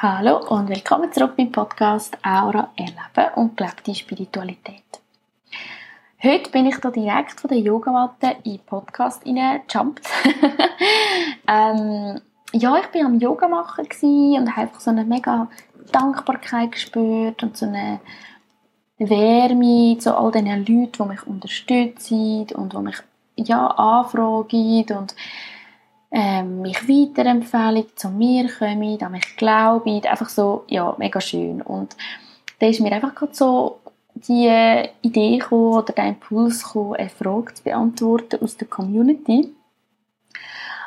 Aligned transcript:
Hallo 0.00 0.36
und 0.50 0.68
willkommen 0.68 1.12
zurück 1.12 1.32
beim 1.36 1.50
Podcast 1.50 2.16
Aura 2.22 2.70
Erleben 2.76 3.34
und 3.34 3.56
gelebte 3.56 3.92
Spiritualität. 3.92 4.84
Heute 6.22 6.50
bin 6.52 6.66
ich 6.66 6.76
da 6.76 6.92
direkt 6.92 7.40
von 7.40 7.48
der 7.48 7.58
Yogamatte 7.58 8.36
in 8.44 8.52
den 8.52 8.60
Podcast 8.60 9.24
hineingejumpt. 9.24 10.06
ähm, 11.48 12.20
ja, 12.52 12.76
ich 12.76 12.86
bin 12.92 13.06
am 13.06 13.18
Yoga 13.18 13.48
machen 13.48 13.88
und 14.00 14.50
habe 14.52 14.60
einfach 14.60 14.78
so 14.78 14.90
eine 14.90 15.04
mega 15.04 15.48
Dankbarkeit 15.90 16.70
gespürt 16.70 17.42
und 17.42 17.56
so 17.56 17.66
eine 17.66 17.98
Wärme 18.98 19.98
zu 19.98 20.16
all 20.16 20.30
den 20.30 20.46
Leuten, 20.46 20.92
die 20.92 21.02
mich 21.02 21.26
unterstützen 21.26 22.46
und 22.54 22.72
die 22.72 22.78
mich 22.78 22.98
ja, 23.34 23.66
anfragen 23.66 24.86
und 24.96 25.16
ähm, 26.10 26.62
mich 26.62 26.88
weiterempfehlen, 26.88 27.84
zu 27.94 28.08
mir 28.08 28.48
kommen, 28.48 29.02
an 29.02 29.12
mich 29.12 29.36
glauben, 29.36 30.02
einfach 30.04 30.28
so, 30.28 30.64
ja, 30.68 30.94
mega 30.98 31.20
schön. 31.20 31.62
Und 31.62 31.96
da 32.58 32.66
ist 32.66 32.80
mir 32.80 32.92
einfach 32.92 33.14
gerade 33.14 33.34
so 33.34 33.78
die 34.14 34.48
Idee 35.02 35.38
gekommen, 35.38 35.74
oder 35.74 35.92
der 35.92 36.08
Impuls 36.08 36.64
gekommen, 36.64 36.96
eine 36.96 37.08
Frage 37.08 37.54
zu 37.54 37.62
beantworten 37.62 38.42
aus 38.42 38.56
der 38.56 38.68
Community. 38.68 39.52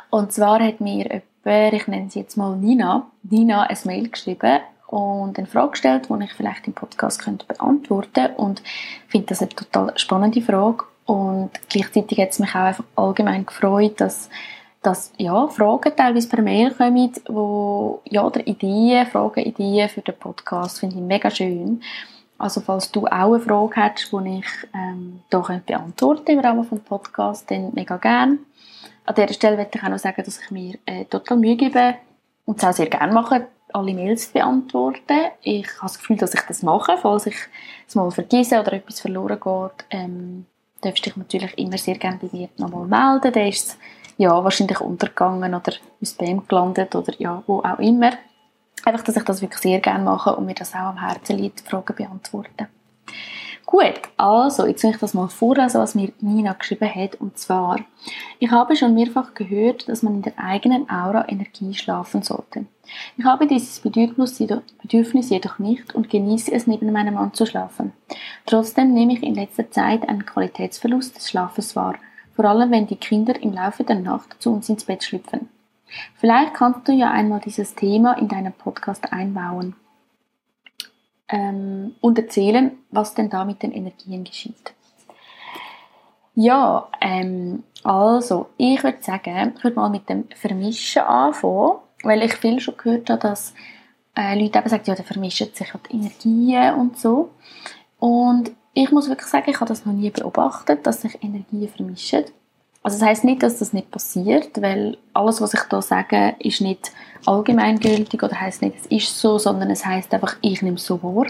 Und 0.09 0.33
zwar 0.33 0.61
hat 0.61 0.81
mir 0.81 1.21
jemand, 1.45 1.73
ich 1.73 1.87
nenne 1.87 2.09
sie 2.09 2.19
jetzt 2.19 2.35
mal 2.35 2.55
Nina, 2.57 3.07
Nina 3.23 3.63
ein 3.63 3.77
Mail 3.85 4.09
geschrieben 4.09 4.59
und 4.87 5.37
eine 5.37 5.47
Frage 5.47 5.71
gestellt, 5.71 6.09
die 6.09 6.23
ich 6.23 6.33
vielleicht 6.33 6.67
im 6.67 6.73
Podcast 6.73 7.23
könnte 7.23 7.45
beantworten 7.45 8.11
könnte. 8.13 8.33
Und 8.35 8.61
ich 9.05 9.11
finde 9.11 9.27
das 9.27 9.41
eine 9.41 9.49
total 9.49 9.97
spannende 9.97 10.41
Frage. 10.41 10.83
Und 11.05 11.51
gleichzeitig 11.69 12.19
hat 12.19 12.29
es 12.29 12.39
mich 12.39 12.51
auch 12.51 12.59
einfach 12.59 12.83
allgemein 12.95 13.45
gefreut, 13.45 14.01
dass 14.01 14.29
dass 14.81 15.13
ja, 15.17 15.47
Fragen 15.47 15.95
teilweise 15.95 16.27
per 16.27 16.41
Mail 16.41 16.71
kommen, 16.71 17.11
wo, 17.27 18.01
ja, 18.05 18.25
oder 18.25 18.45
Ideen, 18.45 19.05
Fragen, 19.05 19.41
Ideen 19.41 19.89
für 19.89 20.01
den 20.01 20.17
Podcast, 20.17 20.79
finde 20.79 20.95
ich 20.95 21.01
mega 21.01 21.29
schön. 21.29 21.81
Also 22.37 22.61
falls 22.61 22.91
du 22.91 23.05
auch 23.05 23.33
eine 23.33 23.39
Frage 23.39 23.75
hast, 23.75 24.11
die 24.11 24.39
ich 24.39 24.45
ähm, 24.73 25.21
hier 25.29 25.61
beantworten 25.63 26.31
im 26.31 26.39
Rahmen 26.39 26.67
des 26.67 26.79
Podcasts, 26.79 27.45
dann 27.45 27.71
mega 27.73 27.97
gerne. 27.97 28.39
An 29.05 29.15
dieser 29.15 29.33
Stelle 29.33 29.57
möchte 29.57 29.77
ich 29.77 29.83
auch 29.83 29.89
noch 29.89 29.99
sagen, 29.99 30.23
dass 30.23 30.41
ich 30.41 30.49
mir 30.49 30.75
äh, 30.87 31.05
total 31.05 31.37
Mühe 31.37 31.55
gebe 31.55 31.95
und 32.45 32.57
es 32.57 32.63
auch 32.63 32.73
sehr 32.73 32.87
gerne 32.87 33.13
mache, 33.13 33.47
alle 33.73 33.93
Mails 33.93 34.27
zu 34.27 34.33
beantworten. 34.33 35.29
Ich 35.43 35.67
habe 35.67 35.83
das 35.83 35.99
Gefühl, 35.99 36.17
dass 36.17 36.33
ich 36.33 36.41
das 36.41 36.63
mache, 36.63 36.97
falls 36.97 37.27
ich 37.27 37.35
es 37.87 37.93
mal 37.93 38.09
vergesse 38.09 38.59
oder 38.59 38.73
etwas 38.73 38.99
verloren 38.99 39.39
geht. 39.39 39.85
Ähm, 39.91 40.45
darfst 40.81 41.05
du 41.05 41.09
dich 41.09 41.17
natürlich 41.17 41.57
immer 41.59 41.77
sehr 41.77 41.97
gerne 41.99 42.19
bei 42.19 42.29
mir 42.35 42.49
nochmal 42.57 42.87
melden. 42.87 43.31
Dann 43.33 43.47
ist 43.47 43.77
ja, 44.21 44.43
wahrscheinlich 44.43 44.79
untergegangen 44.79 45.55
oder 45.55 45.73
im 45.99 46.05
Spam 46.05 46.47
gelandet 46.47 46.93
oder 46.95 47.11
ja, 47.17 47.41
wo 47.47 47.59
auch 47.59 47.79
immer. 47.79 48.11
Einfach, 48.85 49.03
dass 49.03 49.17
ich 49.17 49.23
das 49.23 49.41
wirklich 49.41 49.61
sehr 49.61 49.79
gerne 49.79 50.03
mache 50.03 50.35
und 50.35 50.45
mir 50.45 50.53
das 50.53 50.73
auch 50.73 50.91
am 50.93 50.99
Herzen 50.99 51.39
liegt, 51.39 51.61
Fragen 51.61 51.95
beantworten. 51.95 52.67
Gut, 53.65 54.01
also, 54.17 54.67
jetzt 54.67 54.83
nehme 54.83 54.95
ich 54.95 55.01
das 55.01 55.15
mal 55.15 55.27
vor, 55.27 55.55
was 55.55 55.95
mir 55.95 56.11
Nina 56.19 56.53
geschrieben 56.53 56.93
hat, 56.93 57.15
und 57.15 57.37
zwar, 57.37 57.79
ich 58.37 58.51
habe 58.51 58.75
schon 58.75 58.93
mehrfach 58.93 59.33
gehört, 59.33 59.87
dass 59.87 60.03
man 60.03 60.15
in 60.15 60.21
der 60.21 60.37
eigenen 60.37 60.89
Aura 60.89 61.27
Energie 61.27 61.73
schlafen 61.73 62.21
sollte. 62.21 62.65
Ich 63.17 63.23
habe 63.23 63.47
dieses 63.47 63.79
Bedürfnis 63.79 64.37
jedoch, 64.37 64.61
Bedürfnis 64.81 65.29
jedoch 65.29 65.57
nicht 65.57 65.95
und 65.95 66.09
genieße 66.09 66.51
es, 66.51 66.67
neben 66.67 66.91
meinem 66.91 67.13
Mann 67.13 67.33
zu 67.33 67.45
schlafen. 67.45 67.93
Trotzdem 68.45 68.93
nehme 68.93 69.13
ich 69.13 69.23
in 69.23 69.35
letzter 69.35 69.71
Zeit 69.71 70.07
einen 70.07 70.25
Qualitätsverlust 70.25 71.15
des 71.15 71.29
Schlafes 71.29 71.75
wahr 71.75 71.95
vor 72.41 72.49
allem 72.49 72.71
wenn 72.71 72.87
die 72.87 72.95
Kinder 72.95 73.39
im 73.39 73.53
Laufe 73.53 73.83
der 73.83 73.97
Nacht 73.97 74.41
zu 74.41 74.51
uns 74.51 74.67
ins 74.67 74.85
Bett 74.85 75.03
schlüpfen. 75.03 75.47
Vielleicht 76.15 76.55
kannst 76.55 76.87
du 76.87 76.91
ja 76.91 77.11
einmal 77.11 77.39
dieses 77.39 77.75
Thema 77.75 78.13
in 78.13 78.29
deinem 78.29 78.51
Podcast 78.51 79.13
einbauen 79.13 79.75
ähm, 81.29 81.93
und 82.01 82.17
erzählen, 82.17 82.71
was 82.89 83.13
denn 83.13 83.29
da 83.29 83.45
mit 83.45 83.61
den 83.61 83.71
Energien 83.71 84.23
geschieht. 84.23 84.73
Ja, 86.33 86.87
ähm, 86.99 87.61
also 87.83 88.49
ich 88.57 88.83
würde 88.83 89.03
sagen, 89.03 89.53
ich 89.55 89.63
würde 89.63 89.75
mal 89.75 89.91
mit 89.91 90.09
dem 90.09 90.27
Vermischen 90.35 91.03
anfangen, 91.03 91.77
weil 92.01 92.23
ich 92.23 92.33
viel 92.33 92.59
schon 92.59 92.75
gehört 92.75 93.07
habe, 93.11 93.21
dass 93.21 93.53
äh, 94.17 94.33
Leute 94.33 94.57
eben 94.57 94.69
sagen, 94.69 94.83
ja, 94.87 94.95
da 94.95 95.03
vermischen 95.03 95.53
sich 95.53 95.71
die 95.91 95.95
Energien 95.95 96.73
und 96.73 96.97
so. 96.97 97.29
Und 97.99 98.51
ich 98.73 98.91
muss 98.91 99.09
wirklich 99.09 99.27
sagen, 99.27 99.49
ich 99.49 99.59
habe 99.59 99.67
das 99.67 99.85
noch 99.85 99.93
nie 99.93 100.09
beobachtet, 100.09 100.85
dass 100.87 101.01
sich 101.01 101.21
Energien 101.23 101.69
vermischen. 101.69 102.25
Also 102.83 102.97
das 102.97 103.07
heißt 103.07 103.23
nicht, 103.25 103.43
dass 103.43 103.59
das 103.59 103.73
nicht 103.73 103.91
passiert, 103.91 104.61
weil 104.61 104.97
alles, 105.13 105.39
was 105.39 105.53
ich 105.53 105.61
da 105.69 105.81
sage, 105.81 106.35
ist 106.39 106.61
nicht 106.61 106.91
allgemeingültig 107.25 108.23
oder 108.23 108.39
heißt 108.39 108.61
nicht, 108.63 108.77
es 108.77 108.85
ist 108.87 109.19
so, 109.19 109.37
sondern 109.37 109.69
es 109.69 109.85
heißt 109.85 110.13
einfach, 110.13 110.35
ich 110.41 110.61
nehme 110.61 110.77
es 110.77 110.85
so 110.85 111.01
wahr. 111.03 111.27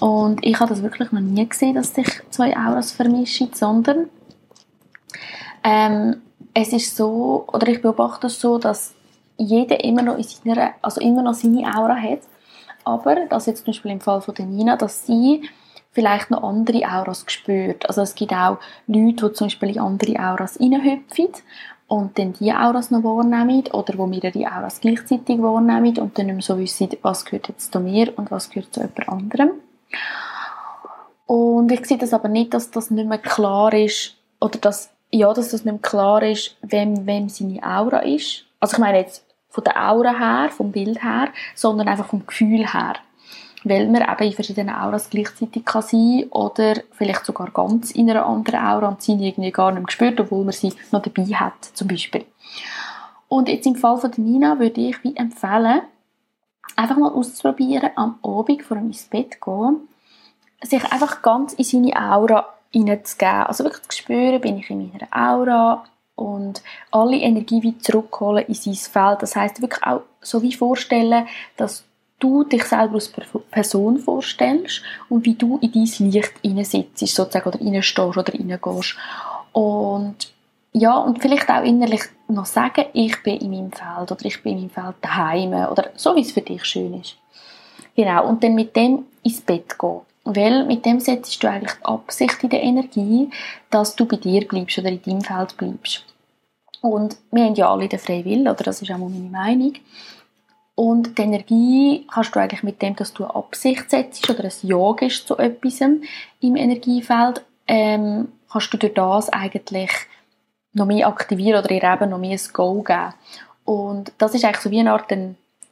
Und 0.00 0.44
ich 0.44 0.58
habe 0.60 0.70
das 0.70 0.82
wirklich 0.82 1.12
noch 1.12 1.20
nie 1.20 1.48
gesehen, 1.48 1.74
dass 1.74 1.94
sich 1.94 2.08
zwei 2.30 2.56
Auras 2.56 2.92
vermischen, 2.92 3.52
sondern 3.54 4.08
ähm, 5.62 6.20
es 6.52 6.72
ist 6.72 6.96
so, 6.96 7.44
oder 7.52 7.68
ich 7.68 7.80
beobachte 7.80 8.26
es 8.26 8.40
so, 8.40 8.58
dass 8.58 8.94
jeder 9.36 9.82
immer 9.82 10.02
noch 10.02 10.16
in 10.16 10.24
seiner, 10.24 10.74
also 10.82 11.00
immer 11.00 11.22
noch 11.22 11.34
seine 11.34 11.74
Aura 11.74 11.96
hat, 11.96 12.20
aber 12.84 13.26
das 13.26 13.46
jetzt 13.46 13.64
zum 13.64 13.72
Beispiel 13.72 13.92
im 13.92 14.00
Fall 14.00 14.20
von 14.20 14.34
der 14.34 14.46
Nina, 14.46 14.76
dass 14.76 15.06
sie 15.06 15.48
vielleicht 15.92 16.30
noch 16.30 16.42
andere 16.42 16.86
Auras 16.88 17.26
gespürt. 17.26 17.86
Also 17.88 18.02
es 18.02 18.14
gibt 18.14 18.32
auch 18.32 18.58
Leute, 18.86 19.28
die 19.28 19.32
zum 19.32 19.46
Beispiel 19.46 19.70
in 19.70 19.80
andere 19.80 20.18
Auras 20.20 20.60
reinhüpfen 20.60 21.28
und 21.88 22.18
dann 22.18 22.32
die 22.34 22.52
Auras 22.52 22.90
noch 22.90 23.02
wahrnehmen 23.02 23.64
oder 23.72 23.98
wo 23.98 24.06
mehrere 24.06 24.46
Auras 24.46 24.80
gleichzeitig 24.80 25.42
wahrnehmen 25.42 25.98
und 25.98 26.16
dann 26.18 26.26
nicht 26.26 26.34
mehr 26.34 26.42
so 26.42 26.58
wissen, 26.58 26.88
was 27.02 27.24
gehört 27.24 27.48
jetzt 27.48 27.72
zu 27.72 27.80
mir 27.80 28.16
und 28.16 28.30
was 28.30 28.50
gehört 28.50 28.72
zu 28.72 28.80
jemand 28.80 29.08
anderem. 29.08 29.50
Und 31.26 31.70
ich 31.72 31.84
sehe 31.86 31.98
das 31.98 32.14
aber 32.14 32.28
nicht, 32.28 32.54
dass 32.54 32.70
das 32.70 32.90
nicht 32.90 33.08
mehr 33.08 33.18
klar 33.18 33.72
ist 33.72 34.16
oder 34.40 34.58
dass, 34.58 34.90
ja, 35.10 35.32
dass 35.32 35.50
das 35.50 35.64
nicht 35.64 35.72
mehr 35.72 35.82
klar 35.82 36.22
ist, 36.22 36.56
wem, 36.62 37.06
wem 37.06 37.28
seine 37.28 37.62
Aura 37.62 38.00
ist. 38.00 38.44
Also 38.60 38.74
ich 38.74 38.78
meine 38.78 38.98
jetzt 38.98 39.24
von 39.48 39.64
der 39.64 39.90
Aura 39.90 40.16
her, 40.16 40.50
vom 40.50 40.70
Bild 40.70 41.02
her, 41.02 41.28
sondern 41.56 41.88
einfach 41.88 42.06
vom 42.06 42.24
Gefühl 42.24 42.72
her 42.72 42.94
weil 43.64 43.88
man 43.88 44.02
eben 44.02 44.24
in 44.24 44.32
verschiedenen 44.32 44.74
Auras 44.74 45.10
gleichzeitig 45.10 45.64
kann 45.64 45.82
sein 45.82 46.26
oder 46.30 46.76
vielleicht 46.92 47.26
sogar 47.26 47.50
ganz 47.50 47.90
in 47.90 48.10
einer 48.10 48.26
anderen 48.26 48.60
Aura 48.60 48.88
und 48.88 49.02
sie 49.02 49.12
irgendwie 49.12 49.50
gar 49.50 49.72
nicht 49.72 49.82
mehr 49.82 49.90
spürt, 49.90 50.20
obwohl 50.20 50.44
man 50.44 50.52
sie 50.52 50.72
noch 50.92 51.02
dabei 51.02 51.24
hat, 51.24 51.64
zum 51.74 51.88
Beispiel. 51.88 52.24
Und 53.28 53.48
jetzt 53.48 53.66
im 53.66 53.76
Fall 53.76 53.98
von 53.98 54.10
Nina 54.16 54.58
würde 54.58 54.80
ich 54.80 55.02
wie 55.04 55.16
empfehlen, 55.16 55.82
einfach 56.76 56.96
mal 56.96 57.12
auszuprobieren, 57.12 57.90
am 57.96 58.18
Abend 58.22 58.62
vor 58.62 58.76
dem 58.76 58.86
ins 58.86 59.04
Bett 59.04 59.40
gehen, 59.40 59.88
sich 60.62 60.84
einfach 60.92 61.22
ganz 61.22 61.52
in 61.52 61.64
seine 61.64 61.96
Aura 61.96 62.46
hineinzugeben. 62.72 63.46
Also 63.46 63.64
wirklich 63.64 63.88
zu 63.88 63.98
spüren, 63.98 64.40
bin 64.40 64.58
ich 64.58 64.70
in 64.70 64.90
meiner 64.90 65.08
Aura 65.12 65.84
und 66.14 66.62
alle 66.90 67.16
Energie 67.16 67.62
wie 67.62 67.78
zurückholen 67.78 68.46
in 68.46 68.54
sein 68.54 68.74
Feld. 68.74 69.22
Das 69.22 69.36
heißt 69.36 69.62
wirklich 69.62 69.82
auch 69.82 70.02
so 70.20 70.42
wie 70.42 70.52
vorstellen, 70.52 71.26
dass 71.56 71.84
du 72.20 72.44
dich 72.44 72.64
selber 72.64 72.94
als 72.94 73.12
Person 73.50 73.98
vorstellst 73.98 74.82
und 75.08 75.24
wie 75.26 75.34
du 75.34 75.58
in 75.58 75.72
dein 75.72 76.10
Licht 76.10 76.32
hineinsitzt, 76.42 77.06
sozusagen, 77.08 77.48
oder 77.48 77.60
reinstehst 77.60 77.98
oder 77.98 78.32
reingehst. 78.32 78.96
Und 79.52 80.32
ja, 80.72 80.96
und 80.98 81.20
vielleicht 81.20 81.50
auch 81.50 81.64
innerlich 81.64 82.02
noch 82.28 82.46
sagen, 82.46 82.84
ich 82.92 83.20
bin 83.22 83.38
in 83.38 83.50
meinem 83.50 83.72
Feld 83.72 84.12
oder 84.12 84.24
ich 84.24 84.40
bin 84.42 84.52
in 84.52 84.58
meinem 84.60 84.70
Feld 84.70 84.96
daheim 85.00 85.52
oder 85.52 85.90
so, 85.96 86.14
wie 86.14 86.20
es 86.20 86.30
für 86.30 86.42
dich 86.42 86.64
schön 86.64 87.00
ist. 87.00 87.16
Genau, 87.96 88.28
und 88.28 88.44
dann 88.44 88.54
mit 88.54 88.76
dem 88.76 89.06
ins 89.22 89.40
Bett 89.40 89.78
gehen. 89.78 90.00
Weil 90.24 90.64
mit 90.66 90.84
dem 90.84 91.00
setzt 91.00 91.42
du 91.42 91.48
eigentlich 91.48 91.72
die 91.72 91.84
Absicht 91.84 92.42
in 92.44 92.50
der 92.50 92.62
Energie, 92.62 93.30
dass 93.70 93.96
du 93.96 94.04
bei 94.04 94.16
dir 94.16 94.46
bleibst 94.46 94.78
oder 94.78 94.90
in 94.90 95.02
deinem 95.02 95.22
Feld 95.22 95.56
bleibst. 95.56 96.04
Und 96.82 97.16
wir 97.30 97.44
haben 97.44 97.54
ja 97.54 97.70
alle 97.70 97.88
den 97.88 97.98
freien 97.98 98.24
Willen, 98.24 98.48
oder 98.48 98.62
das 98.62 98.80
ist 98.80 98.90
auch 98.90 98.98
meine 98.98 99.30
Meinung. 99.30 99.74
Und 100.80 101.18
die 101.18 101.22
Energie 101.24 102.06
kannst 102.10 102.34
du 102.34 102.40
eigentlich 102.40 102.62
mit 102.62 102.80
dem, 102.80 102.96
dass 102.96 103.12
du 103.12 103.24
eine 103.24 103.34
Absicht 103.34 103.90
setzt 103.90 104.30
oder 104.30 104.44
ein 104.44 104.52
Ja 104.62 104.94
gibst 104.94 105.28
zu 105.28 105.36
etwas 105.36 105.82
im 105.82 106.56
Energiefeld, 106.56 107.44
ähm, 107.68 108.28
kannst 108.50 108.72
du 108.72 108.78
durch 108.78 108.94
das 108.94 109.28
eigentlich 109.28 109.90
noch 110.72 110.86
mehr 110.86 111.06
aktivieren 111.06 111.62
oder 111.62 111.70
ihr 111.70 111.84
eben 111.84 112.08
noch 112.08 112.16
mehr 112.16 112.30
ein 112.30 112.52
Go 112.54 112.80
geben. 112.80 113.12
Und 113.66 114.12
das 114.16 114.34
ist 114.34 114.42
eigentlich 114.42 114.62
so 114.62 114.70
wie 114.70 114.80
eine 114.80 114.92
Art 114.92 115.12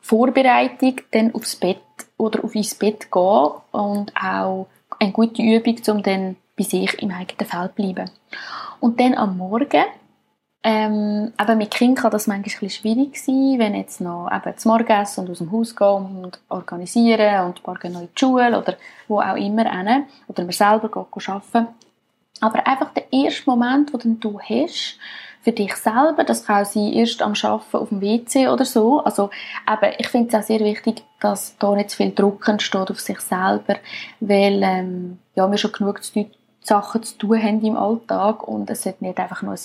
Vorbereitung 0.02 0.96
dann 1.12 1.34
aufs 1.34 1.56
Bett 1.56 1.80
oder 2.18 2.44
auf 2.44 2.54
ins 2.54 2.74
Bett 2.74 3.10
gehen 3.10 3.50
und 3.72 4.12
auch 4.14 4.66
eine 5.00 5.12
gute 5.12 5.40
Übung, 5.40 5.76
um 5.88 6.02
dann 6.02 6.36
bei 6.54 6.64
sich 6.64 7.02
im 7.02 7.12
eigenen 7.12 7.48
Feld 7.48 7.70
zu 7.70 7.82
bleiben. 7.82 8.10
Und 8.78 9.00
dann 9.00 9.14
am 9.14 9.38
Morgen 9.38 9.86
ähm, 10.64 11.32
aber 11.36 11.54
mit 11.54 11.70
Kindern 11.70 12.02
kann 12.02 12.10
das 12.10 12.26
manchmal 12.26 12.66
ein 12.66 12.70
schwierig 12.70 13.16
sein, 13.16 13.56
wenn 13.58 13.74
jetzt 13.74 14.00
noch 14.00 14.28
eben 14.32 14.56
zum 14.56 14.72
Morgenessen 14.72 15.24
und 15.24 15.30
aus 15.30 15.38
dem 15.38 15.52
Haus 15.52 15.76
gehen 15.76 16.24
und 16.24 16.40
organisieren 16.48 17.46
und 17.46 17.66
morgen 17.66 17.92
noch 17.92 18.00
in 18.00 18.08
die 18.14 18.18
Schule 18.18 18.58
oder 18.58 18.76
wo 19.06 19.20
auch 19.20 19.36
immer 19.36 19.70
hin, 19.70 20.04
oder 20.26 20.42
man 20.42 20.52
selber 20.52 20.88
geht 20.88 21.28
arbeiten. 21.28 21.68
Aber 22.40 22.66
einfach 22.66 22.92
der 22.92 23.12
erste 23.12 23.48
Moment, 23.50 23.92
den 24.02 24.20
du 24.20 24.38
hast, 24.40 24.98
für 25.42 25.52
dich 25.52 25.74
selber. 25.76 26.24
Das 26.24 26.44
kann 26.44 26.62
auch 26.62 26.68
sein, 26.68 26.92
erst 26.92 27.22
am 27.22 27.32
Arbeiten 27.40 27.76
auf 27.76 27.88
dem 27.88 28.00
WC 28.00 28.48
oder 28.48 28.64
so. 28.64 29.00
Also 29.00 29.30
eben, 29.66 29.94
ich 29.98 30.08
finde 30.08 30.28
es 30.28 30.34
auch 30.34 30.46
sehr 30.46 30.60
wichtig, 30.60 31.02
dass 31.20 31.56
da 31.58 31.74
nicht 31.74 31.90
zu 31.90 31.96
viel 31.96 32.12
Druck 32.12 32.46
entsteht 32.48 32.90
auf 32.90 33.00
sich 33.00 33.20
selber, 33.20 33.76
weil 34.20 34.62
ähm, 34.62 35.18
ja, 35.34 35.50
wir 35.50 35.58
schon 35.58 35.72
genug 35.72 36.00
Sachen 36.60 37.02
zu 37.02 37.16
tun 37.16 37.42
haben 37.42 37.64
im 37.64 37.76
Alltag 37.76 38.46
und 38.46 38.68
es 38.68 38.82
sollte 38.82 39.04
nicht 39.04 39.18
einfach 39.18 39.42
nur 39.42 39.52
ein 39.52 39.58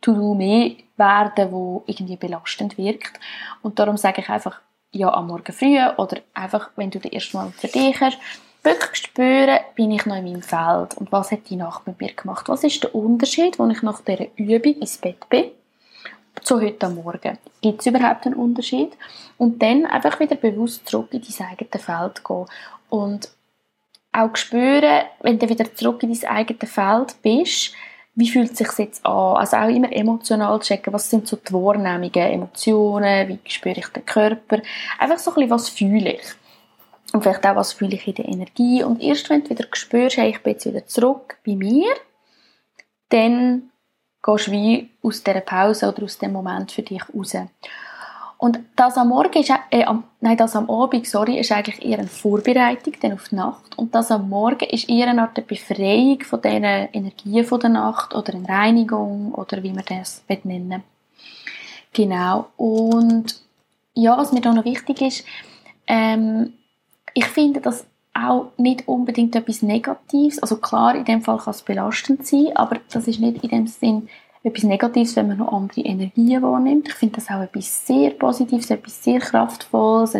To-Do 0.00 0.34
mehr 0.34 0.72
werden, 0.96 1.52
wo 1.52 1.82
irgendwie 1.86 2.16
belastend 2.16 2.78
wirkt. 2.78 3.18
Und 3.62 3.78
darum 3.78 3.96
sage 3.96 4.20
ich 4.20 4.28
einfach, 4.28 4.60
ja, 4.92 5.12
am 5.12 5.28
Morgen 5.28 5.52
früh 5.52 5.78
oder 5.96 6.20
einfach, 6.34 6.70
wenn 6.76 6.90
du 6.90 6.98
das 6.98 7.12
erste 7.12 7.36
Mal 7.36 7.50
für 7.50 7.68
dich 7.68 8.00
hast, 8.00 8.18
wirklich 8.62 8.96
spüren, 8.96 9.60
bin 9.74 9.92
ich 9.92 10.04
noch 10.06 10.16
in 10.16 10.24
meinem 10.24 10.42
Feld 10.42 10.94
und 10.96 11.10
was 11.12 11.30
hat 11.30 11.48
die 11.48 11.56
Nacht 11.56 11.86
mit 11.86 12.00
mir 12.00 12.12
gemacht? 12.12 12.48
Was 12.48 12.64
ist 12.64 12.82
der 12.82 12.94
Unterschied, 12.94 13.58
wenn 13.58 13.70
ich 13.70 13.82
nach 13.82 14.00
dieser 14.02 14.26
Übung 14.36 14.74
ins 14.74 14.98
Bett 14.98 15.28
bin, 15.28 15.46
zu 16.42 16.60
heute 16.60 16.88
Morgen? 16.88 17.38
Gibt 17.62 17.80
es 17.80 17.86
überhaupt 17.86 18.26
einen 18.26 18.34
Unterschied? 18.34 18.92
Und 19.38 19.62
dann 19.62 19.86
einfach 19.86 20.20
wieder 20.20 20.36
bewusst 20.36 20.88
zurück 20.88 21.08
in 21.12 21.22
dein 21.22 21.46
eigenes 21.46 21.84
Feld 21.84 22.24
gehen 22.24 22.46
und 22.90 23.30
auch 24.12 24.36
spüren, 24.36 25.04
wenn 25.20 25.38
du 25.38 25.48
wieder 25.48 25.72
zurück 25.74 26.02
in 26.02 26.12
dein 26.12 26.30
eigenes 26.30 26.70
Feld 26.70 27.16
bist, 27.22 27.74
wie 28.14 28.28
fühlt 28.28 28.52
es 28.52 28.58
sich 28.58 28.68
jetzt 28.78 29.06
an? 29.06 29.36
Also 29.36 29.56
auch 29.56 29.68
immer 29.68 29.92
emotional 29.92 30.58
checken, 30.60 30.92
was 30.92 31.08
sind 31.08 31.26
so 31.26 31.36
die 31.36 31.52
Wahrnehmungen, 31.52 32.32
Emotionen, 32.32 33.28
wie 33.28 33.38
spüre 33.46 33.78
ich 33.78 33.88
den 33.88 34.04
Körper? 34.04 34.60
Einfach 34.98 35.18
so 35.18 35.30
ein 35.30 35.34
bisschen, 35.34 35.50
was 35.50 35.68
fühle 35.68 36.12
ich? 36.14 36.26
Und 37.12 37.22
vielleicht 37.22 37.46
auch, 37.46 37.56
was 37.56 37.72
fühle 37.72 37.94
ich 37.94 38.06
in 38.06 38.14
der 38.14 38.28
Energie. 38.28 38.82
Und 38.82 39.00
erst 39.00 39.30
wenn 39.30 39.42
du 39.42 39.50
wieder 39.50 39.66
spürst, 39.72 40.16
hey, 40.16 40.30
ich 40.30 40.42
bin 40.42 40.52
jetzt 40.52 40.66
wieder 40.66 40.86
zurück 40.86 41.38
bei 41.44 41.54
mir, 41.54 41.92
dann 43.08 43.70
gehst 44.22 44.46
du 44.46 44.52
wie 44.52 44.90
aus 45.02 45.22
dieser 45.22 45.40
Pause 45.40 45.88
oder 45.88 46.04
aus 46.04 46.18
dem 46.18 46.32
Moment 46.32 46.70
für 46.72 46.82
dich 46.82 47.02
raus. 47.14 47.34
Und 48.40 48.58
das 48.74 48.96
am 48.96 49.10
Morgen 49.10 49.38
ist, 49.38 49.50
äh, 49.70 49.84
nein, 50.22 50.36
das 50.38 50.56
am 50.56 50.70
Abend, 50.70 51.06
sorry, 51.06 51.38
ist 51.38 51.52
eigentlich 51.52 51.84
eher 51.84 51.98
eine 51.98 52.08
Vorbereitung 52.08 52.94
dann 53.02 53.12
auf 53.12 53.28
die 53.28 53.34
Nacht. 53.34 53.76
Und 53.76 53.94
das 53.94 54.10
am 54.10 54.30
Morgen 54.30 54.64
ist 54.64 54.88
eher 54.88 55.08
eine 55.08 55.20
Art 55.20 55.46
Befreiung 55.46 56.22
von 56.22 56.40
diesen 56.40 56.64
Energien 56.64 57.44
von 57.44 57.60
der 57.60 57.68
Nacht 57.68 58.14
oder 58.14 58.32
eine 58.32 58.48
Reinigung 58.48 59.34
oder 59.34 59.62
wie 59.62 59.74
man 59.74 59.84
das 59.86 60.24
nennen 60.44 60.82
Genau. 61.92 62.46
Und 62.56 63.42
ja, 63.92 64.16
was 64.16 64.32
mir 64.32 64.40
da 64.40 64.54
noch 64.54 64.64
wichtig 64.64 65.02
ist, 65.02 65.26
ähm, 65.86 66.54
ich 67.12 67.26
finde 67.26 67.60
das 67.60 67.84
auch 68.14 68.52
nicht 68.56 68.88
unbedingt 68.88 69.36
etwas 69.36 69.60
Negatives. 69.60 70.38
Also 70.38 70.56
klar, 70.56 70.94
in 70.94 71.04
dem 71.04 71.20
Fall 71.20 71.36
kann 71.36 71.50
es 71.50 71.60
belastend 71.60 72.26
sein, 72.26 72.56
aber 72.56 72.78
das 72.90 73.06
ist 73.06 73.20
nicht 73.20 73.44
in 73.44 73.50
dem 73.50 73.66
Sinn 73.66 74.08
etwas 74.42 74.64
Negatives, 74.64 75.16
wenn 75.16 75.28
man 75.28 75.38
noch 75.38 75.52
andere 75.52 75.82
Energien 75.82 76.42
wahrnimmt. 76.42 76.88
Ich 76.88 76.94
finde 76.94 77.16
das 77.16 77.28
auch 77.28 77.42
etwas 77.42 77.86
sehr 77.86 78.10
Positives, 78.10 78.70
etwas 78.70 79.02
sehr 79.02 79.20
Kraftvolles, 79.20 80.14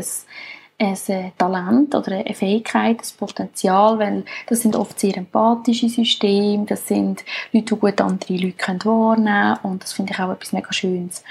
ein, 0.79 0.87
ein 0.89 1.15
äh, 1.15 1.31
Talent 1.39 1.95
oder 1.95 2.13
eine 2.13 2.35
Fähigkeit, 2.35 2.99
ein 2.99 3.19
Potenzial, 3.19 3.99
weil 3.99 4.25
das 4.47 4.61
sind 4.61 4.77
oft 4.77 4.99
sehr 5.01 5.17
empathische 5.17 5.89
Systeme, 5.89 6.67
das 6.67 6.87
sind 6.87 7.25
Leute, 7.53 7.75
die 7.75 7.81
gut 7.81 8.01
andere 8.01 8.35
Leute 8.35 8.87
wahrnehmen 8.87 9.57
können 9.57 9.59
und 9.63 9.83
das 9.83 9.93
finde 9.93 10.13
ich 10.13 10.19
auch 10.19 10.33
etwas 10.33 10.53
mega 10.53 10.73
Schönes. 10.73 11.25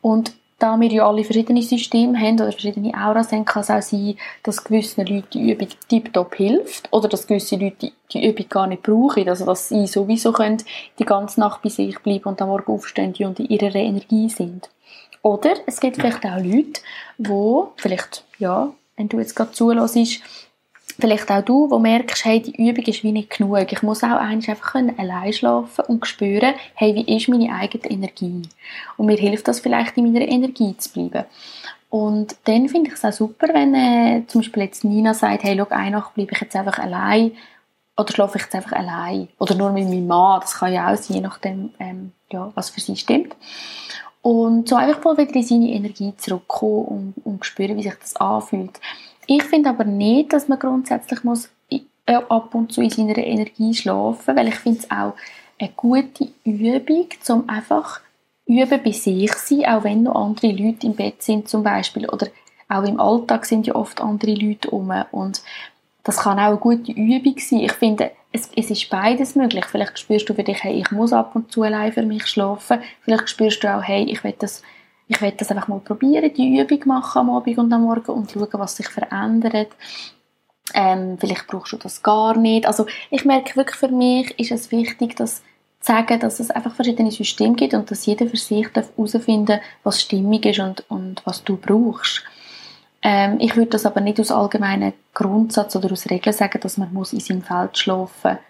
Und 0.00 0.32
da 0.62 0.78
wir 0.78 0.92
ja 0.92 1.08
alle 1.08 1.24
verschiedene 1.24 1.60
Systeme 1.60 2.16
haben 2.16 2.34
oder 2.34 2.52
verschiedene 2.52 2.94
Auras 2.94 3.32
haben, 3.32 3.44
kann 3.44 3.62
es 3.62 3.70
auch 3.70 3.82
sein, 3.82 4.16
dass 4.44 4.62
gewissen 4.62 5.04
Leuten 5.04 5.26
die 5.32 5.50
Übung 5.50 5.68
tiptop 5.88 6.36
hilft 6.36 6.88
oder 6.92 7.08
dass 7.08 7.26
gewisse 7.26 7.56
Leute 7.56 7.90
die, 8.12 8.28
Übung 8.28 8.48
gar 8.48 8.66
nicht 8.68 8.84
brauchen, 8.84 9.28
also 9.28 9.44
dass 9.44 9.70
sie 9.70 9.88
sowieso 9.88 10.32
können 10.32 10.62
die 11.00 11.04
ganze 11.04 11.40
Nacht 11.40 11.62
bei 11.62 11.68
sich 11.68 11.98
bleiben 11.98 12.26
und 12.26 12.40
am 12.40 12.48
Morgen 12.48 12.72
aufstehen 12.72 13.12
und 13.20 13.40
in 13.40 13.46
ihrer 13.46 13.74
Energie 13.74 14.28
sind. 14.28 14.70
Oder 15.22 15.54
es 15.66 15.80
gibt 15.80 15.96
vielleicht 15.96 16.24
auch 16.24 16.36
Leute, 16.36 16.80
die 17.18 17.62
vielleicht, 17.76 18.24
ja, 18.38 18.72
wenn 18.96 19.08
du 19.08 19.18
jetzt 19.18 19.34
gerade 19.34 19.50
zulässt, 19.50 20.20
vielleicht 20.98 21.30
auch 21.30 21.42
du, 21.42 21.70
wo 21.70 21.78
merkst, 21.78 22.24
hey, 22.24 22.40
die 22.40 22.56
Übung 22.56 22.84
ist 22.84 23.02
wie 23.02 23.12
nicht 23.12 23.30
genug. 23.30 23.70
Ich 23.70 23.82
muss 23.82 24.02
auch 24.02 24.18
einfach 24.18 24.74
allein 24.74 25.32
schlafen 25.32 25.84
und 25.86 26.06
spüren, 26.06 26.54
hey, 26.74 26.94
wie 26.94 27.16
ist 27.16 27.28
meine 27.28 27.54
eigene 27.54 27.90
Energie? 27.90 28.42
Und 28.96 29.06
mir 29.06 29.16
hilft 29.16 29.48
das 29.48 29.60
vielleicht, 29.60 29.96
in 29.96 30.12
meiner 30.12 30.26
Energie 30.26 30.76
zu 30.76 30.92
bleiben. 30.92 31.26
Und 31.90 32.36
dann 32.44 32.68
finde 32.68 32.88
ich 32.88 32.94
es 32.94 33.04
auch 33.04 33.12
super, 33.12 33.48
wenn 33.52 33.74
äh, 33.74 34.26
zum 34.26 34.40
Beispiel 34.40 34.62
jetzt 34.62 34.82
Nina 34.82 35.12
sagt, 35.12 35.44
hey, 35.44 35.56
schau, 35.58 35.66
eine 35.68 35.90
Nacht 35.90 36.14
bleibe 36.14 36.32
ich 36.32 36.40
jetzt 36.40 36.56
einfach 36.56 36.78
allein 36.78 37.32
oder 37.98 38.10
schlafe 38.12 38.38
ich 38.38 38.44
jetzt 38.44 38.54
einfach 38.54 38.72
allein 38.72 39.28
oder 39.38 39.54
nur 39.54 39.72
mit 39.72 39.84
meinem 39.84 40.06
Mann, 40.06 40.40
das 40.40 40.54
kann 40.54 40.72
ja 40.72 40.90
auch 40.90 40.96
sein, 40.96 41.16
je 41.16 41.20
nachdem, 41.20 41.70
ähm, 41.78 42.12
ja, 42.30 42.50
was 42.54 42.70
für 42.70 42.80
sie 42.80 42.96
stimmt. 42.96 43.36
Und 44.22 44.68
so 44.68 44.76
einfach 44.76 45.04
mal 45.04 45.18
wieder 45.18 45.34
in 45.34 45.42
seine 45.42 45.68
Energie 45.68 46.14
zurückkommen 46.16 46.86
und, 46.86 47.26
und 47.26 47.44
spüren, 47.44 47.76
wie 47.76 47.82
sich 47.82 47.94
das 48.00 48.16
anfühlt. 48.16 48.80
Ich 49.26 49.42
finde 49.44 49.70
aber 49.70 49.84
nicht, 49.84 50.32
dass 50.32 50.48
man 50.48 50.58
grundsätzlich 50.58 51.22
muss 51.24 51.48
äh, 51.70 52.14
ab 52.14 52.54
und 52.54 52.72
zu 52.72 52.82
in 52.82 52.90
seiner 52.90 53.18
Energie 53.18 53.74
schlafen, 53.74 54.36
weil 54.36 54.48
ich 54.48 54.56
finde 54.56 54.80
es 54.80 54.90
auch 54.90 55.14
eine 55.58 55.70
gute 55.76 56.28
Übung, 56.44 57.06
um 57.28 57.48
einfach 57.48 58.00
üben 58.46 58.80
bei 58.82 58.92
sich 58.92 59.32
sein, 59.34 59.66
auch 59.66 59.84
wenn 59.84 60.02
noch 60.02 60.16
andere 60.16 60.52
Leute 60.52 60.86
im 60.86 60.94
Bett 60.94 61.22
sind 61.22 61.48
zum 61.48 61.62
Beispiel 61.62 62.08
oder 62.08 62.26
auch 62.68 62.82
im 62.84 62.98
Alltag 62.98 63.44
sind 63.44 63.66
ja 63.66 63.74
oft 63.74 64.00
andere 64.00 64.34
Leute 64.34 64.70
um 64.70 64.92
und 65.12 65.42
das 66.04 66.18
kann 66.18 66.38
auch 66.38 66.48
eine 66.48 66.56
gute 66.56 66.90
Übung 66.90 67.38
sein. 67.38 67.60
Ich 67.60 67.72
finde, 67.72 68.10
es, 68.32 68.50
es 68.56 68.70
ist 68.70 68.90
beides 68.90 69.36
möglich. 69.36 69.64
Vielleicht 69.66 69.98
spürst 69.98 70.28
du 70.28 70.34
für 70.34 70.42
dich, 70.42 70.64
hey, 70.64 70.80
ich 70.80 70.90
muss 70.90 71.12
ab 71.12 71.36
und 71.36 71.52
zu 71.52 71.62
allein 71.62 71.92
für 71.92 72.02
mich 72.02 72.26
schlafen. 72.26 72.80
Vielleicht 73.02 73.28
spürst 73.28 73.62
du 73.62 73.72
auch, 73.72 73.82
hey, 73.82 74.04
ich 74.04 74.24
will 74.24 74.34
das 74.38 74.62
ich 75.12 75.20
werde 75.20 75.36
das 75.36 75.50
einfach 75.50 75.68
mal 75.68 75.80
probieren, 75.80 76.32
die 76.34 76.58
Übung 76.58 76.80
machen 76.86 77.18
am 77.20 77.30
Abend 77.30 77.58
und 77.58 77.72
am 77.72 77.82
Morgen 77.82 78.12
und 78.12 78.30
schauen, 78.30 78.48
was 78.52 78.76
sich 78.76 78.88
verändert. 78.88 79.68
Ähm, 80.74 81.18
vielleicht 81.18 81.46
brauchst 81.46 81.72
du 81.72 81.76
das 81.76 82.02
gar 82.02 82.36
nicht. 82.36 82.66
Also 82.66 82.86
ich 83.10 83.24
merke 83.24 83.56
wirklich, 83.56 83.76
für 83.76 83.88
mich 83.88 84.38
ist 84.38 84.52
es 84.52 84.70
wichtig, 84.70 85.16
dass 85.16 85.42
sagen, 85.80 86.20
dass 86.20 86.40
es 86.40 86.50
einfach 86.50 86.74
verschiedene 86.74 87.10
Systeme 87.10 87.56
gibt 87.56 87.74
und 87.74 87.90
dass 87.90 88.06
jeder 88.06 88.26
für 88.26 88.36
sich 88.36 88.66
herausfinden 88.72 89.46
darf, 89.46 89.60
was 89.82 90.00
stimmig 90.00 90.46
ist 90.46 90.60
und, 90.60 90.84
und 90.88 91.22
was 91.26 91.42
du 91.42 91.56
brauchst. 91.56 92.22
Ähm, 93.02 93.38
ich 93.40 93.56
würde 93.56 93.70
das 93.70 93.84
aber 93.84 94.00
nicht 94.00 94.20
aus 94.20 94.30
allgemeinen 94.30 94.92
Grundsatz 95.12 95.74
oder 95.74 95.90
aus 95.90 96.08
Regeln 96.08 96.32
sagen, 96.32 96.60
dass 96.60 96.78
man 96.78 96.92
muss 96.92 97.12
in 97.12 97.20
seinem 97.20 97.42
Feld 97.42 97.76
schlafen 97.76 98.32
muss. 98.32 98.40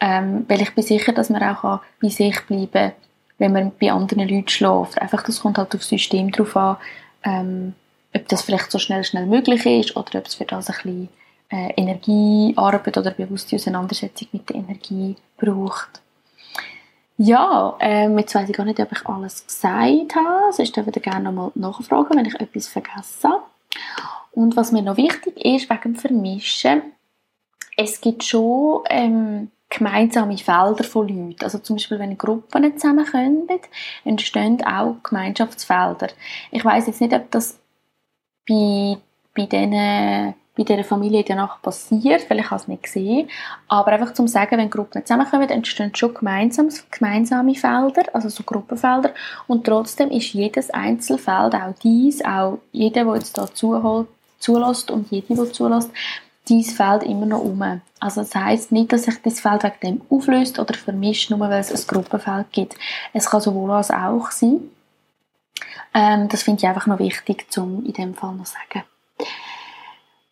Ähm, 0.00 0.46
weil 0.48 0.62
ich 0.62 0.74
bin 0.74 0.82
sicher, 0.82 1.12
dass 1.12 1.30
man 1.30 1.42
auch 1.42 1.80
bei 2.00 2.08
sich 2.08 2.40
bleiben 2.46 2.70
kann, 2.72 2.92
wenn 3.40 3.52
man 3.52 3.72
bei 3.80 3.90
anderen 3.90 4.28
Leuten 4.28 4.48
schläft. 4.48 5.00
Einfach, 5.00 5.22
das 5.24 5.40
kommt 5.40 5.58
halt 5.58 5.74
auf 5.74 5.80
das 5.80 5.88
System 5.88 6.30
drauf 6.30 6.56
an, 6.56 6.76
ähm, 7.24 7.74
ob 8.14 8.28
das 8.28 8.42
vielleicht 8.42 8.70
so 8.70 8.78
schnell, 8.78 9.02
schnell 9.02 9.26
möglich 9.26 9.64
ist 9.66 9.96
oder 9.96 10.18
ob 10.18 10.26
es 10.26 10.34
für 10.34 10.44
das 10.44 10.68
ein 10.68 10.74
bisschen 10.74 11.08
äh, 11.50 11.72
Energiearbeit 11.76 12.98
oder 12.98 13.10
bewusste 13.10 13.56
Auseinandersetzung 13.56 14.28
mit 14.32 14.48
der 14.48 14.56
Energie 14.56 15.16
braucht. 15.38 16.02
Ja, 17.16 17.76
ähm, 17.80 18.18
jetzt 18.18 18.34
weiß 18.34 18.48
ich 18.48 18.56
gar 18.56 18.64
nicht, 18.64 18.80
ob 18.80 18.92
ich 18.92 19.06
alles 19.06 19.46
gesagt 19.46 20.14
habe. 20.14 20.52
Sonst 20.52 20.76
dürft 20.76 20.96
ihr 20.96 21.02
gerne 21.02 21.24
nochmal 21.24 21.50
nachfragen, 21.54 22.16
wenn 22.16 22.26
ich 22.26 22.38
etwas 22.38 22.68
vergesse. 22.68 23.28
Und 24.32 24.56
was 24.56 24.72
mir 24.72 24.82
noch 24.82 24.96
wichtig 24.96 25.36
ist, 25.44 25.68
wegen 25.68 25.94
dem 25.94 25.96
Vermischen, 25.96 26.82
es 27.76 28.00
gibt 28.00 28.24
schon 28.24 28.82
ähm, 28.88 29.50
gemeinsame 29.70 30.36
Felder 30.36 30.84
von 30.84 31.08
Leuten. 31.08 31.44
Also 31.44 31.58
zum 31.58 31.76
Beispiel, 31.76 31.98
wenn 31.98 32.18
Gruppen 32.18 32.76
zusammenkommen, 32.76 33.48
entstehen 34.04 34.62
auch 34.64 34.96
Gemeinschaftsfelder. 35.02 36.08
Ich 36.50 36.64
weiß 36.64 36.88
jetzt 36.88 37.00
nicht, 37.00 37.14
ob 37.14 37.30
das 37.30 37.58
bei, 38.46 38.96
bei 39.34 39.46
diesen 39.46 40.34
bei 40.56 40.64
dieser 40.64 40.84
Familie 40.84 41.24
danach 41.24 41.62
passiert, 41.62 42.28
weil 42.28 42.40
ich 42.40 42.50
es 42.50 42.68
nicht 42.68 42.82
gesehen 42.82 43.28
aber 43.68 43.92
einfach 43.92 44.12
zum 44.12 44.26
sagen, 44.28 44.58
wenn 44.58 44.68
Gruppen 44.68 45.06
zusammenkommen, 45.06 45.48
entstehen 45.48 45.94
schon 45.94 46.12
gemeinsame, 46.12 47.54
Felder, 47.54 48.02
also 48.12 48.28
so 48.28 48.42
Gruppenfelder 48.42 49.14
und 49.46 49.64
trotzdem 49.64 50.10
ist 50.10 50.32
jedes 50.32 50.70
Einzelfeld, 50.70 51.54
auch 51.54 51.74
dies, 51.82 52.22
auch 52.24 52.58
jeder, 52.72 53.04
der 53.04 53.14
jetzt 53.14 53.38
da 53.38 53.46
zuholt, 53.52 54.08
zulässt 54.38 54.90
und 54.90 55.10
jede, 55.10 55.34
die 55.34 55.52
zulässt, 55.52 55.90
dieses 56.50 56.74
Feld 56.74 57.02
immer 57.04 57.26
noch 57.26 57.42
um. 57.42 57.62
Also 58.00 58.20
das 58.20 58.34
heißt 58.34 58.72
nicht, 58.72 58.92
dass 58.92 59.04
sich 59.04 59.20
das 59.22 59.40
Feld 59.40 59.62
wegen 59.62 59.80
dem 59.80 60.02
auflöst 60.10 60.58
oder 60.58 60.74
vermischt, 60.74 61.30
nur 61.30 61.40
weil 61.40 61.60
es 61.60 61.72
ein 61.72 61.86
Gruppenfeld 61.86 62.52
gibt. 62.52 62.74
Es 63.12 63.30
kann 63.30 63.40
sowohl 63.40 63.70
als 63.70 63.90
auch 63.90 64.30
sein. 64.30 64.60
Ähm, 65.94 66.28
das 66.28 66.42
finde 66.42 66.60
ich 66.60 66.68
einfach 66.68 66.86
noch 66.86 66.98
wichtig, 66.98 67.50
zum 67.50 67.84
in 67.84 67.92
dem 67.92 68.14
Fall 68.14 68.34
noch 68.34 68.46
sagen. 68.46 68.84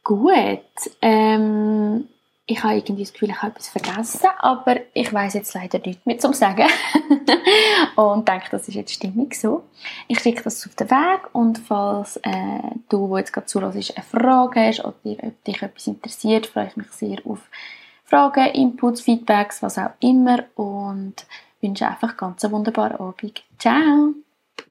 Gut. 0.04 0.60
Ähm, 1.02 2.08
ich 2.50 2.64
habe 2.64 2.76
irgendwie 2.76 3.02
das 3.02 3.12
Gefühl, 3.12 3.28
ich 3.28 3.42
habe 3.42 3.52
etwas 3.52 3.68
vergessen, 3.68 4.26
aber 4.38 4.78
ich 4.94 5.12
weiß 5.12 5.34
jetzt 5.34 5.54
leider 5.54 5.78
nichts 5.80 6.06
mehr 6.06 6.18
zum 6.18 6.32
Sagen. 6.32 6.66
und 7.96 8.26
denke, 8.26 8.46
das 8.50 8.66
ist 8.66 8.74
jetzt 8.74 8.94
stimmig 8.94 9.38
so. 9.38 9.64
Ich 10.08 10.20
schicke 10.20 10.42
das 10.42 10.66
auf 10.66 10.74
den 10.74 10.90
Weg 10.90 11.34
und 11.34 11.58
falls 11.58 12.16
äh, 12.22 12.62
du, 12.88 13.10
wo 13.10 13.18
jetzt 13.18 13.34
gerade 13.34 13.46
zuhörst, 13.46 13.96
eine 13.96 14.04
Frage 14.04 14.60
hast 14.60 14.80
oder 14.80 14.94
ob 15.04 15.44
dich 15.44 15.62
etwas 15.62 15.86
interessiert, 15.86 16.46
freue 16.46 16.68
ich 16.68 16.76
mich 16.76 16.90
sehr 16.90 17.18
auf 17.26 17.40
Fragen, 18.04 18.46
Inputs, 18.46 19.02
Feedbacks, 19.02 19.62
was 19.62 19.76
auch 19.76 19.90
immer 20.00 20.44
und 20.54 21.26
wünsche 21.60 21.86
einfach 21.86 22.16
ganz 22.16 22.42
einen 22.44 22.54
wunderbaren 22.54 22.96
Abend. 22.96 23.44
Ciao! 23.58 24.14